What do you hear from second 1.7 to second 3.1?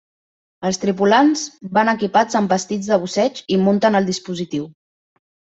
van equipats amb vestits de